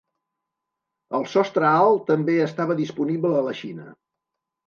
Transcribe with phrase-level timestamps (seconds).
[1.17, 3.87] El sostre alt també estava disponible a la Xina.